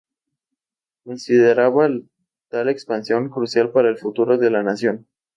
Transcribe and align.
Consideraba 1.03 1.87
tal 2.49 2.69
expansión 2.69 3.29
crucial 3.29 3.71
para 3.71 3.87
el 3.89 3.99
futuro 3.99 4.39
de 4.39 4.49
la 4.49 4.63
nación. 4.63 5.05